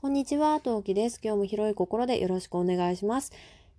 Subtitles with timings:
[0.00, 1.18] こんにちは、トウキです。
[1.20, 3.32] 今日も広い心でよろしくお願いします。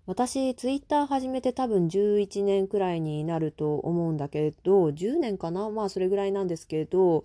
[0.05, 5.69] 私、ツイッター始めて多分11年くらいになると思うんだけど、10年かな？
[5.69, 7.23] まあそれぐらいなんですけど、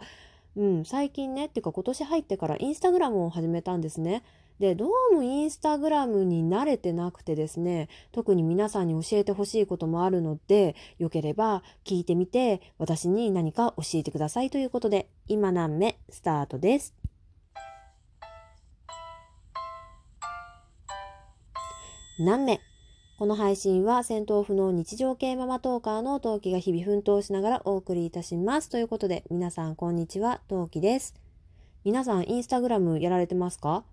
[0.54, 4.22] うん、最近ね、っていうか今年入ってからインスタグラムを始めたんですね。
[4.60, 16.94] で、どうもインスタグラムに慣れてなくてですね、特に皆さんに教えてほしいこともあるので、よければ聞いてみて、私に何か教えてくださいということで、今何目スタートです。
[22.16, 22.60] 何名
[23.18, 28.68] この配信は戦闘不能日常系ママトーカーの陶器が日々奮闘しながらお送りいたします。
[28.68, 31.14] ということで、皆さんこんにちは、陶器です。
[31.82, 33.84] 皆さんインスタグラムやられてますか？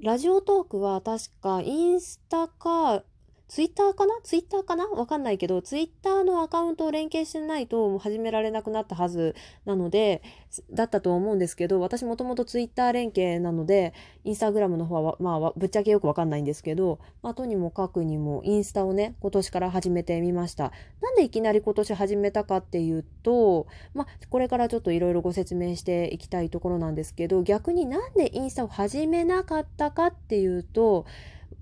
[0.00, 3.04] ラジオトークは確かインスタか
[3.48, 4.14] ツイッターかな？
[4.22, 4.86] ツイッターかな？
[4.86, 9.34] わかんないけど、ツイッターのアカウントを連携してないと始められなくなったはず
[9.64, 10.22] なので、
[10.70, 20.72] だったと思うんですけど、私もともとツイッター連携なので、インスタグラムの方は、まあ、ぶっちゃけよくわかんないんですけど、まあ、とにもかくにもインスタをね、今年から始めてみました。
[21.00, 31.06] なんでいきなり今年始めたかっていうと、まあ、これからちょっといろいろご説明していきたいところなんですけど、逆になんでインスタを始めなかったかっていうと、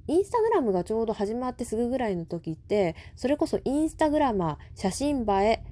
[0.08, 5.62] インスタグラムがちょうど始まってすぐぐらいの時って、それこそインスタグラマー、写真映え、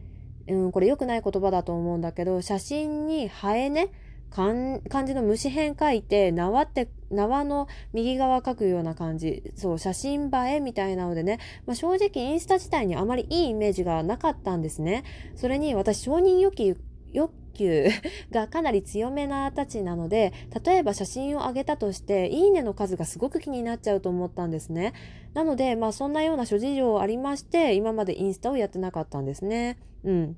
[0.52, 3.90] うん、これ良くない言葉だと思うんだけど、写真に映えね、
[4.30, 9.52] 漢字の虫編書いて、縄って、縄の右側書くような感じ。
[9.54, 15.04] そう、写真映えみたいなのでね、まあ、正直インスタ自体にあまりいいイメージがなかったんですね。
[15.36, 16.76] それに私承認欲求、
[17.14, 17.86] 欲求
[18.30, 20.34] がかなり強めなたちなので、
[20.64, 24.92] 例えば写真を上げたとして、いいねの数がすごく気になっちゃうと思ったんですね。
[25.32, 29.78] なので、まあそんなような諸事情ありまして、今までインスタをやってなかったんですね。
[30.02, 30.36] うん。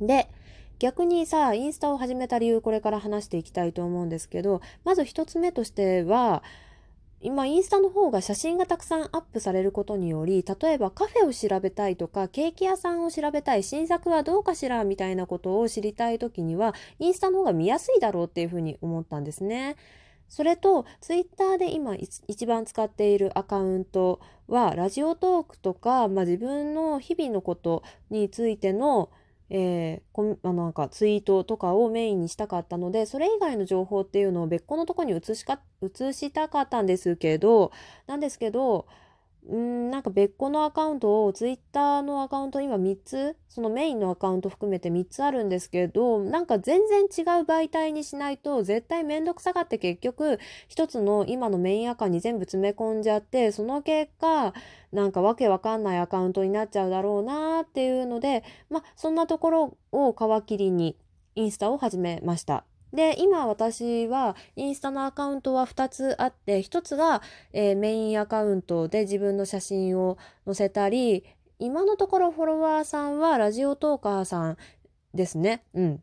[0.00, 0.28] で、
[0.78, 6.42] 逆にさ、インスタを始めた理由、これから話していきたいと思うんですけど、まず一つ目としては、
[7.22, 19.76] 今インスタの方が写真がたくさんアップされることにより例えばカフェを調べたいとかケーキ屋さんを調べたい新作はどうかしらみたいなことを知りたい時にはインスタの方が見やすいだろうっていうふうに思ったんですね。
[20.28, 24.18] それとツイッターで今一番使っているアカウント
[24.48, 29.10] はラジオトークとか、まあ、自分の日々のことについての
[29.50, 37.72] えー、こあなんかツイートとかをメインにしたかったのでそれ以外の情報っていうのを別個のとこに移しか移したかったんですけど
[38.06, 38.86] なんですけど
[39.48, 50.38] うん、なんか別個のアカウントを、ツイッターのアカウント今3つ、そのメインのアカウント含めて3つあるんですけど、なんか全然違う媒体にしないと絶対めんどくさがって結局
[50.68, 54.54] 一つの今のメインアカに全部詰め込んじゃって、その結果、
[54.92, 60.96] なんかわけわかんないアカウントになっちゃうだろうなっていうので、まあそんなところを皮切りに
[61.34, 62.64] インスタを始めました。
[62.92, 67.22] で、今私はインスタのアカウントは2つあって、1つが、
[67.52, 71.24] えー、メインアカウントで自分の写真を載せたり、
[71.58, 74.56] 今のところフォロワーさんはラジオトーカーさん
[75.14, 75.64] ですね。
[75.74, 76.02] うん。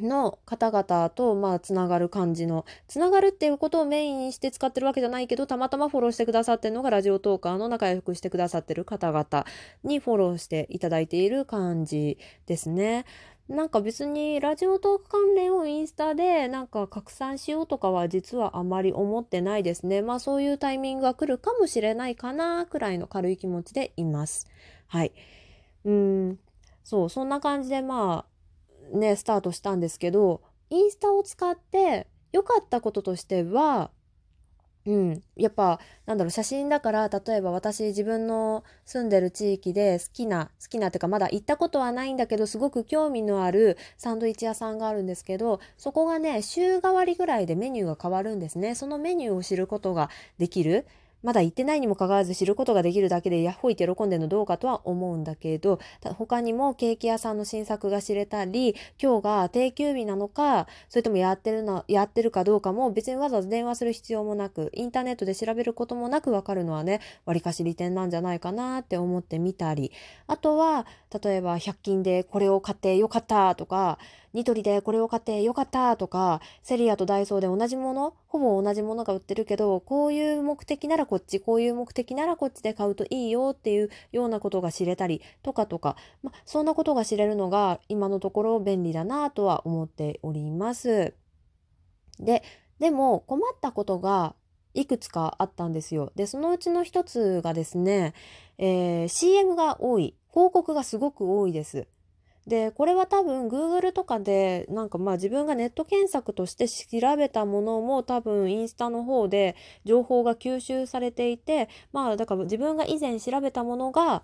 [0.00, 9.46] の方々と、まあ、つながる感じの、つながるっていうことをメインにして使ってるわけじゃないけど、たまたまフォローしてくださってるのが、ラジオトーカーの仲良くしてくださってる方々
[9.84, 13.06] にフォローしていただいている感じですね。
[13.48, 20.02] なんか別にラジオトーク関連をインスタでなんか拡散しようとかは実はあまり思ってないですね。
[20.02, 24.48] まあそういうタイミングが来るかもしれないかなくらいの軽い気持ちでいます。
[24.88, 25.12] はい。
[25.84, 26.38] うん、
[26.82, 28.26] そう、そんな感じでま
[28.92, 33.90] あね、スタートしたんですけど、インスタを使って良かったこととしては、
[34.86, 35.22] うん。
[35.34, 48.76] やっぱ、なんだろう、写真だから、例えば私自分の住んでる地域で好きな、好きなっていうか、まだ行ったことはないんだけど、すごく興味のあるサンドイッチ屋さんがあるんですけど、そこがね、週替わりぐらいでメニューが変わるんですね。
[48.76, 50.08] そのメニューを知ることが
[50.38, 50.86] できる。
[51.22, 55.80] まだ行ってないにもかかわらず知ることができるだけでヤッホイって喜んでるのどうかとは思うんだけど、
[56.14, 69.92] 他にもケーキ屋さんの新作が知れたり、今日が定休日なのか、それともやってるの、やってるかどうかも別にわざわざ電話する必要もなく、インターネットで調べることもなくわかるのはね、割かし利点なんじゃないかなって思ってみたり、
[70.26, 70.86] あとは、
[71.22, 73.98] 例えば100均でこれを買ってよかったとか、
[74.36, 91.14] ニトリでこれを買ってよかったとか、セリアとダイソーで同じもの、ほぼ同じものが売ってるけど、こういう目的ならこっち、こういう目的ならこっちで買うといいよっていうようなことが知れたりとかとか、まそんなことが知れるのが今のところ便利だなとは思っております。
[92.20, 92.42] で、
[92.78, 94.34] でも困ったことが
[94.74, 96.12] いくつかあったんですよ。
[96.14, 98.12] で、そのうちの一つがですね、
[98.58, 100.14] えー、CM が多い。
[100.30, 101.88] 広告がすごく多いです。
[102.46, 114.22] でこれは多分 Google とかでなんかまあ自分がネット検索として調べたものも多分インスタの方で情報が吸収されていてまあだから自分が以前調べたものが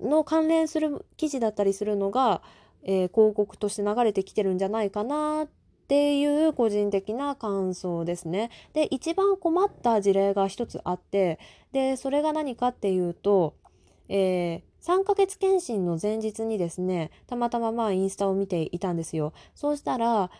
[0.00, 2.40] の関連する記事だったりするのが、
[2.84, 5.48] えー、広告として流れてきてるんじゃないかなっ
[5.88, 8.50] ていう個人的な感想ですね。
[8.74, 11.40] で一番困った事例が一つあって
[11.72, 13.54] でそれが何かっていうと、
[14.08, 19.32] えー3ヶ月検診の前日にですね、たまたままあインスタを見ていたんですよ。
[19.54, 20.30] そうしたら、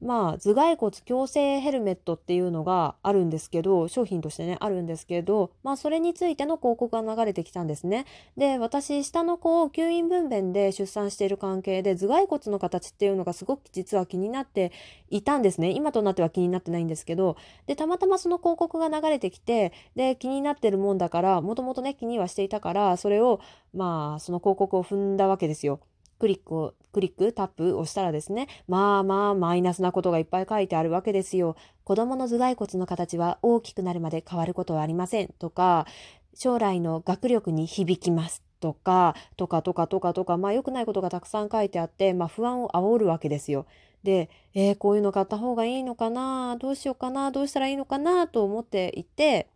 [0.00, 8.04] まあ頭蓋骨矯正ヘルメットっていうのがあるんですけど商品としてねあるんですけどまあそれについての広告が流れてきたんですね。
[8.36, 14.72] で私下の子を吸引分娩で出産している関係で頭蓋骨の形っていうのがすごく実は気になって
[15.08, 15.70] いたんですね。
[15.70, 17.36] 今となっては気になってないんですけど。
[17.66, 23.40] でたまたまその広告が流れてきてで気になってるもんだからもともとね気にはしていたからそれを
[23.74, 25.80] まあその広告を踏んだわけですよ。
[26.18, 31.56] クリックを、クリック、タップをしたらですね、まあまあマイナスなことがいっぱい書いてあるわけですよ。
[31.84, 35.86] 子供の頭蓋骨の形は大きくなるまで変わることはありませんとか、
[36.34, 43.66] 将来の学力に響きますとか、とかとかとかとか、まあ良くないことがたくさん書いてあって、まあ不安を煽るわけですよ。
[44.02, 46.56] で、えー、こういうの買った方がいいのかな？
[46.58, 47.30] どうしようかな？
[47.30, 48.28] どうしたらいいのかな？
[48.28, 49.48] と思っていて、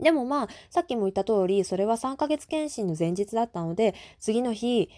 [0.00, 4.90] でもまあ、さっきも言った通り、それは3ヶ月検診の前日だったので、次の日、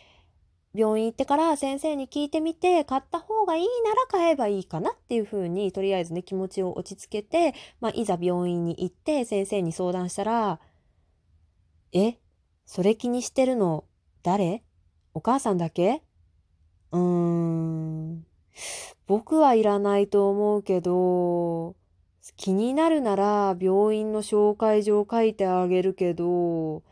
[0.75, 10.59] 病院行ってから先生に聞いてみて買った方がいいなら買えばいいかなっていうふうにとりあえずね気持ちを落ち着けて、まあ、いざ病院に行って先生に相談したら
[11.95, 12.19] 「え？
[12.67, 13.85] それ気にしてるの
[14.23, 14.65] 誰？
[15.15, 16.03] お母さんだけ？
[16.91, 18.27] うーん。
[19.07, 21.77] 僕はいらないと思うけど
[22.37, 26.83] 気になるなら病院の紹介状書いてあげるけど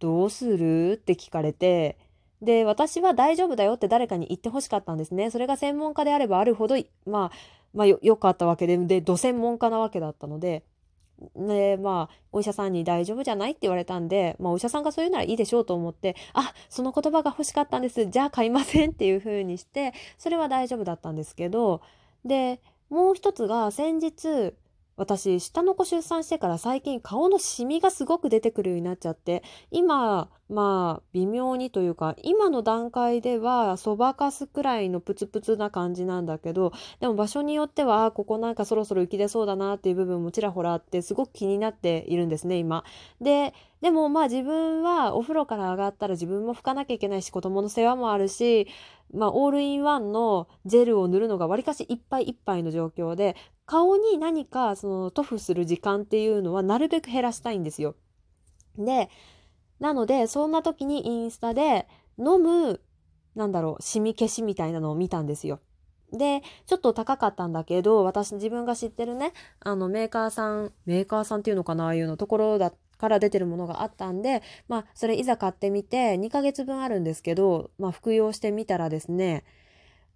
[0.00, 0.92] どうする？
[0.92, 1.98] って聞かれて
[2.42, 5.30] で、私は大丈夫だよって誰かに言ってほしかったんですね。
[5.30, 6.76] それが専門家であればあるほど、
[7.06, 7.32] まあ、
[7.74, 10.64] まあよ、かったわけで、で、ど専門家なわけだったので、
[11.36, 18.06] で、まあ、お医者さんに大丈夫じゃないって言われたんで、まあ、お医者さんがそういうならいいでしょうと思って、あ、その言葉が欲しかったんです。
[18.06, 21.82] じゃあ買いませんっていう風にして、それは大丈夫だったんですけど、
[22.24, 24.54] で、もう一つが先日、
[24.96, 42.84] 私下の子出産してから最近顔のシミがすごく出てくるようになっちゃって今まあ微妙にというか今の段階ではそばかすくらいのプツプツな感じなんだけどでも場所によってはここなんかそろそろ浮き出そうだなっていう部分もちらほらあってすごく気になっているんですね今。
[43.20, 43.52] で
[43.82, 48.66] でもまあ自分はお風呂から上がったら自分も拭かなきゃいけないし子供の世話もあるし
[49.14, 57.94] まあ、オールインワンのジェルを塗るのがわりかしいっぱいいっぱいの状況で顔に何かその塗布する時間っていうのはなるべく減らしたいんですよ。
[58.76, 59.08] で
[59.80, 61.86] なのでそんな時にインスタで
[62.18, 62.80] 飲む
[63.34, 65.60] なんだろうシミ消しみたいなのを見たんですよ。
[66.12, 79.44] でちょっと高かったんだけど私自分が知ってるねあのメーカーさんメーカーさんっていうのかなああいうのところだから出てるものがあったんで、まあ、それいざ買ってみて、2ヶ月分あるんですけど、まあ、服用してみたらですね、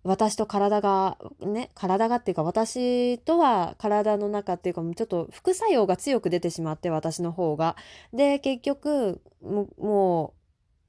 [0.05, 7.77] 私と体が、ね、体がっていうか、私とは体の中っていうか、ちょっと副作用が強く出てしまって、私の方が。
[8.13, 10.35] で、結局、も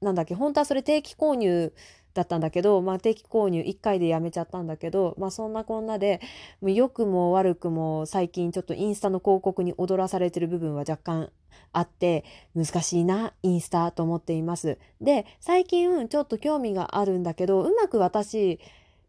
[0.02, 1.72] う、なんだっけ、本当はそれ定期購入
[2.14, 6.20] だったんだけど、まあ、定期購入1回でやめちゃったんだけど、まあ、そんなこんなで
[6.62, 11.30] 良くも悪くも最近ちょっとインスタの広告に踊らされてる部分は若干
[11.72, 14.78] あって難しいなインスタと思っています。
[15.00, 18.60] で最近ちょっと興味があるんだけどうまく私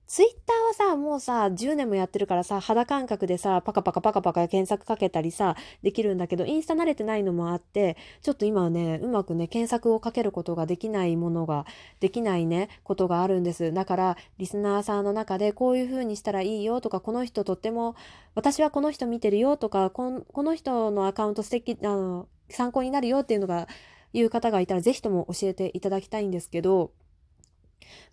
[0.08, 11.66] ツイッターはさ、もうさ、10年もやってるからさ、肌感覚でさ、パカパカパカパカ検索かけたりさ、できるんだけど、インスタ慣れてないのもあって、ちょっと今はね、うまくね、検索をかけることができないものが、
[12.02, 13.74] できないね、ことがあるんです。
[13.74, 17.96] だから、リスナーさんの中で、こういう風にしたらいいよとか、この人とっても、
[18.36, 23.68] 私はこの人見てるよとか、この人のアカウント素敵、あの、参考になるよっていうのが、
[24.14, 26.92] いう方がいたら、ぜひとも教えていただきたいんですけど、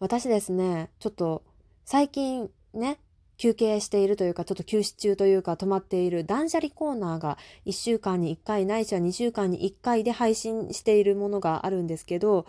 [0.00, 1.42] 私ですね、ちょっと、
[1.84, 2.98] 最近ね、
[3.36, 12.46] 休憩しているというか、ちょっと休止中というか、止まっている断捨離コーナーが1週間に1回ないしは2週間に1回で配信しているものがあるんですけど、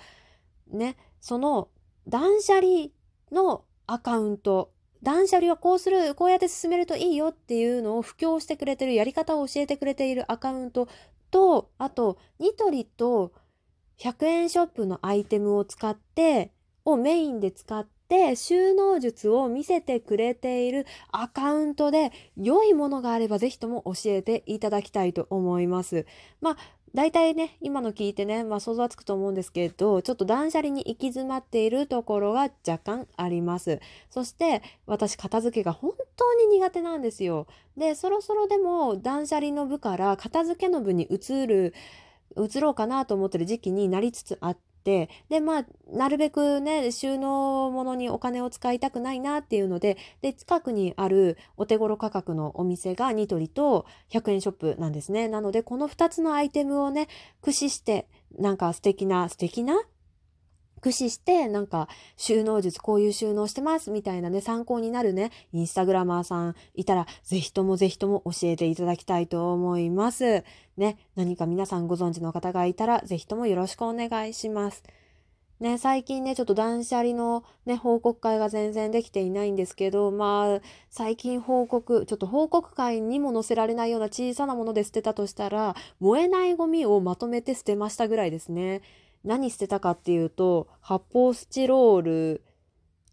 [0.72, 1.70] ね、その
[2.08, 2.90] 断捨離
[3.32, 4.72] のアカウント、
[5.02, 10.88] 断捨離はこうする、こうやって進めるといいよっていうのを布教してくれてる、やり方を教えてくれているアカウント
[11.32, 13.34] と、あと、ニトリと
[14.00, 16.52] 100円ショップのアイテムを使って、
[16.86, 26.06] をメインで使っって収納術を見せてくれているアカウントで良いものがあればぜひとも教えていただきたいと思います。
[26.42, 26.58] まあ
[26.96, 33.80] 大体ね、今の聞いてね、まあ想像はつくと思うんですけど、ちょっと断捨離に行き詰まっているところが若干あります。
[34.12, 37.48] そして、私片付けが本当に苦手なんですよ。
[37.76, 41.74] で、そろそろでも断捨離の部から片付けの部に移る、
[42.38, 55.28] 移ろうかなと思ってる時期になりつつあって、でまあなるべくね収納物にお金を使いたくないなっていうのでで近くにあるお手頃価格のお店がニトリと100円ショップなんですね。
[55.28, 57.08] なのでこの2つのアイテムをね
[57.42, 59.82] 駆使してなんか素敵な素敵な
[60.84, 61.88] 駆使してなんか
[62.18, 70.44] 収納術こういう収納してますみたいなね参考になるねインスタグラマーさんいたらぜひともぜひとも教えていただきたいと思います。
[70.76, 74.84] ね何か皆さんご存知の方がいたらぜひともよろしくお願いします。
[75.60, 88.82] ね、最近ね、ちょっと断捨離のね、報告会が全然できていないんですけど、まあ、最近報告、ちょっと報告会にも載せられないような小さなもので捨てたとしたら、燃えないゴミをまとめて捨てましたぐらいですね。
[89.24, 92.44] 何捨てたかっていうと発泡スチロール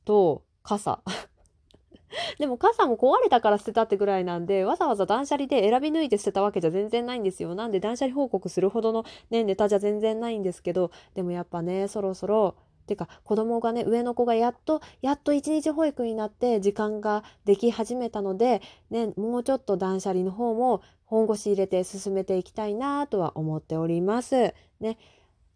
[0.05, 1.01] と傘。
[2.39, 7.55] でも傘も壊れたから捨てたってぐらいなんでわざわざ断捨離で選び抜いて捨てたわけじゃ全然ないんですよ。
[7.55, 24.55] なんで断捨離報告するほどの、ね、ネタじゃ全然ないんですけどでもやっぱねそろそろてか子供がね上の子がやっとやっと一日保育になって時間ができ始めたので、ね、もうちょっと断捨離の方も本腰入れて進めていきたいなとは思っております。
[24.81, 24.99] ね。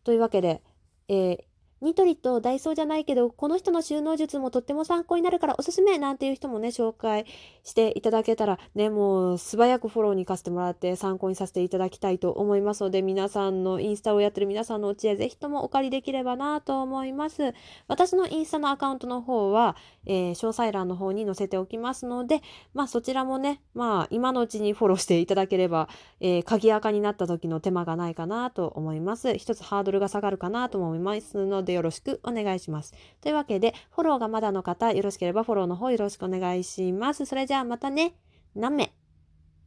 [0.05, 0.63] というわけで、
[1.09, 1.45] えー、
[1.81, 7.27] ニトリとダイソーじゃないけど、この人の収納術もとっても参考になるからおすすめなんていう人もね、紹介
[7.63, 17.53] していただけたら、ね、もう素早くフォローに行かせてもらって参考にさせていただきたいと思いますので、皆さんのインスタをやってる皆さんのお知恵、ぜひともお借りできればなと思います。
[17.89, 19.77] 私のインスタのアカウントの方は、
[20.07, 22.41] えー、詳細欄の方に載せておきますので、
[22.73, 25.89] まあそちらもね、まあ今のうちにフォローしていただければ、
[26.21, 29.37] えー、鍵垢になった時の手間がないかなと思います。
[29.37, 32.95] 一つハードルが下がるかなと思いますのでで、よろしくお願いします。
[33.21, 37.27] というわけで、フォローがまだの方、よろしければフォローの方よろしくお願いします。
[37.27, 38.15] それじゃあまたね。
[38.55, 38.93] なめ。